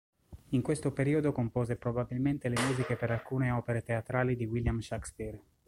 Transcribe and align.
In 0.49 0.63
questo 0.63 0.91
periodo 0.91 1.31
compose 1.31 1.75
probabilmente 1.75 2.49
le 2.49 2.59
musiche 2.65 2.95
per 2.95 3.11
alcune 3.11 3.51
opere 3.51 3.83
teatrali 3.83 4.35
di 4.35 4.45
William 4.47 4.79
Shakespeare. 4.79 5.39